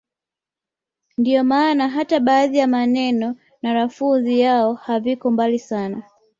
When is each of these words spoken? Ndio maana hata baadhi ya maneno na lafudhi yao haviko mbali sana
Ndio 1.17 1.43
maana 1.43 1.89
hata 1.89 2.19
baadhi 2.19 2.57
ya 2.57 2.67
maneno 2.67 3.35
na 3.61 3.73
lafudhi 3.73 4.39
yao 4.39 4.73
haviko 4.73 5.31
mbali 5.31 5.59
sana 5.59 6.03